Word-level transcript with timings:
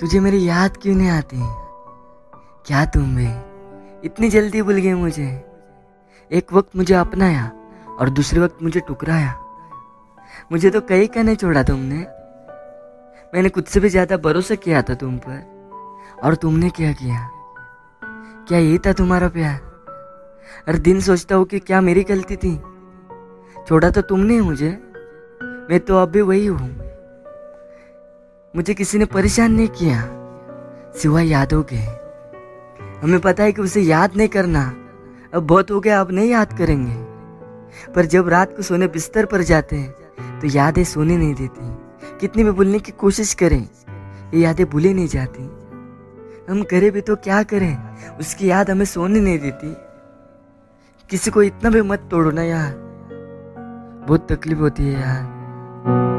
तुझे 0.00 0.20
मेरी 0.20 0.48
याद 0.48 0.76
क्यों 0.76 0.94
नहीं 0.96 1.08
आती? 1.08 1.36
क्या 2.66 2.84
तुम 2.84 3.16
भी? 3.16 3.28
इतनी 4.06 4.28
जल्दी 4.30 4.62
भूल 4.62 4.74
गए 4.74 4.94
मुझे। 4.94 5.26
एक 6.30 6.52
वक्त 6.52 6.76
मुझे 6.76 6.94
अपनाया 6.94 7.50
और 7.98 8.10
दूसरे 8.10 8.40
वक्त 8.40 8.62
मुझे 8.62 8.80
टुकराया 8.80 9.34
मुझे 10.52 10.70
तो 10.70 10.80
कहीं 10.80 11.08
का 11.08 11.22
नहीं 11.22 11.36
छोड़ा 11.36 11.62
तुमने। 11.62 11.98
मैंने 13.34 13.48
खुद 13.48 13.64
से 13.64 13.80
भी 13.80 13.88
ज़्यादा 13.88 14.16
भरोसा 14.16 14.54
किया 14.54 14.82
था 14.82 14.94
तुम 14.94 15.16
पर। 15.18 16.20
और 16.24 16.34
तुमने 16.34 16.70
क्या 16.70 16.92
किया? 16.92 17.28
क्या 18.48 18.58
ये 18.58 18.78
था 18.78 18.92
तुम्हारा 18.92 19.28
प्यार? 19.28 19.60
हर 20.68 20.78
दिन 20.78 21.00
सोचता 21.00 21.34
हूँ 21.34 21.44
कि 21.44 21.58
क्या 21.58 21.80
मेरी 21.80 22.02
गलती 22.02 22.36
थी। 22.36 22.56
छोड़ा 23.68 23.90
तो 23.90 24.00
तुमने 24.00 24.40
मुझे। 24.40 24.70
मैं 25.70 25.80
तो 25.80 25.98
अब 25.98 26.08
भी 26.08 26.20
वही 26.20 26.46
हूँ। 26.46 26.87
मुझे 28.54 28.74
किसी 28.74 28.98
ने 28.98 29.04
परेशान 29.04 29.52
नहीं 29.52 29.68
किया, 29.68 30.00
सिवाय 30.96 31.26
यादों 31.28 31.62
के। 31.72 31.76
हमें 33.02 33.20
पता 33.20 33.44
है 33.44 33.52
कि 33.52 33.62
उसे 33.62 33.80
याद 33.80 34.16
नहीं 34.16 34.28
करना 34.28 34.62
अब 35.34 35.46
बहुत 35.46 35.70
हो 35.70 35.80
गया, 35.80 36.00
अब 36.00 36.10
नहीं 36.10 36.30
याद 36.30 36.56
करेंगे। 36.58 36.94
पर 37.92 38.06
जब 38.06 38.28
रात 38.28 38.56
को 38.56 38.62
सोने 38.62 38.86
बिस्तर 38.88 39.26
पर 39.26 39.42
जाते 39.42 39.76
हैं 39.76 40.40
तो 40.40 40.48
यादें 40.48 40.82
सोने 40.84 41.16
नहीं 41.16 41.34
देती। 41.34 41.70
कितनी 42.20 42.44
भी 42.44 42.50
भूलने 42.50 42.78
की 42.78 42.92
कोशिश 42.92 43.34
करें, 43.34 43.60
ये 43.60 44.40
यादें 44.40 44.64
भूले 44.66 44.94
नहीं 44.94 45.08
जाती। 45.08 45.42
हम 46.50 46.62
करें 46.62 46.90
भी 46.92 47.00
तो 47.00 47.16
क्या 47.18 47.42
करें, 47.44 47.76
उसकी 48.20 48.50
याद 48.50 48.70
हमें 48.70 48.84
सोने 48.84 49.20
नहीं 49.20 49.38
देती। 49.38 49.74
किसी 51.10 51.30
को 51.30 51.42
इतना 51.42 51.70
भी 51.70 51.82
मत 51.82 52.08
तोड़ो 52.10 52.30
ना 52.30 52.42
यार, 52.42 52.72
बहुत 54.08 54.32
तकलीफ़ 54.32 54.58
होती 54.58 54.82
है 54.82 55.00
यार। 55.00 56.17